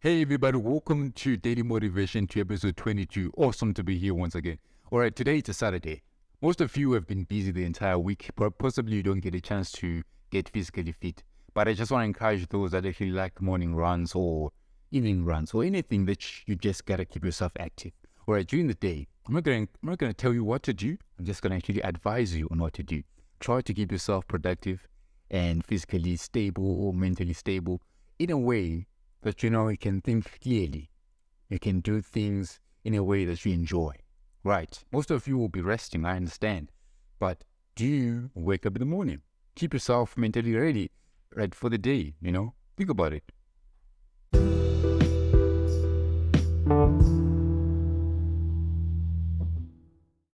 Hey 0.00 0.22
everybody, 0.22 0.56
welcome 0.56 1.10
to 1.10 1.36
Daily 1.36 1.64
Motivation 1.64 2.28
to 2.28 2.40
episode 2.40 2.76
22. 2.76 3.32
Awesome 3.36 3.74
to 3.74 3.82
be 3.82 3.98
here 3.98 4.14
once 4.14 4.36
again. 4.36 4.60
Alright, 4.92 5.16
today 5.16 5.38
it's 5.38 5.48
a 5.48 5.52
Saturday. 5.52 6.02
Most 6.40 6.60
of 6.60 6.76
you 6.76 6.92
have 6.92 7.08
been 7.08 7.24
busy 7.24 7.50
the 7.50 7.64
entire 7.64 7.98
week, 7.98 8.30
but 8.36 8.56
possibly 8.58 8.94
you 8.94 9.02
don't 9.02 9.18
get 9.18 9.34
a 9.34 9.40
chance 9.40 9.72
to 9.72 10.04
get 10.30 10.50
physically 10.50 10.92
fit. 10.92 11.24
But 11.52 11.66
I 11.66 11.72
just 11.72 11.90
want 11.90 12.02
to 12.02 12.04
encourage 12.04 12.48
those 12.48 12.70
that 12.70 12.86
actually 12.86 13.10
like 13.10 13.42
morning 13.42 13.74
runs 13.74 14.14
or 14.14 14.52
evening 14.92 15.24
runs 15.24 15.52
or 15.52 15.64
anything 15.64 16.04
that 16.04 16.46
you 16.46 16.54
just 16.54 16.86
gotta 16.86 17.04
keep 17.04 17.24
yourself 17.24 17.50
active. 17.58 17.90
Alright, 18.28 18.46
during 18.46 18.68
the 18.68 18.74
day, 18.74 19.08
I'm 19.26 19.34
not 19.34 19.42
gonna 19.42 19.66
I'm 19.82 19.88
not 19.88 19.98
gonna 19.98 20.14
tell 20.14 20.32
you 20.32 20.44
what 20.44 20.62
to 20.62 20.72
do. 20.72 20.96
I'm 21.18 21.24
just 21.24 21.42
gonna 21.42 21.56
actually 21.56 21.80
advise 21.80 22.36
you 22.36 22.46
on 22.52 22.60
what 22.60 22.74
to 22.74 22.84
do. 22.84 23.02
Try 23.40 23.62
to 23.62 23.74
keep 23.74 23.90
yourself 23.90 24.28
productive 24.28 24.86
and 25.28 25.66
physically 25.66 26.14
stable 26.14 26.86
or 26.86 26.94
mentally 26.94 27.32
stable 27.32 27.80
in 28.20 28.30
a 28.30 28.38
way 28.38 28.86
that 29.22 29.42
you 29.42 29.50
know 29.50 29.68
you 29.68 29.78
can 29.78 30.00
think 30.00 30.40
clearly. 30.40 30.90
You 31.48 31.58
can 31.58 31.80
do 31.80 32.00
things 32.02 32.60
in 32.84 32.94
a 32.94 33.02
way 33.02 33.24
that 33.24 33.44
you 33.44 33.52
enjoy. 33.52 33.94
Right. 34.44 34.84
Most 34.92 35.10
of 35.10 35.26
you 35.26 35.36
will 35.36 35.48
be 35.48 35.60
resting, 35.60 36.04
I 36.04 36.16
understand. 36.16 36.70
But 37.18 37.44
do 37.74 38.30
wake 38.34 38.66
up 38.66 38.76
in 38.76 38.80
the 38.80 38.86
morning? 38.86 39.22
Keep 39.54 39.72
yourself 39.72 40.16
mentally 40.16 40.54
ready, 40.54 40.90
right, 41.34 41.54
for 41.54 41.68
the 41.68 41.78
day, 41.78 42.14
you 42.20 42.32
know? 42.32 42.54
Think 42.76 42.90
about 42.90 43.12
it. 43.12 43.32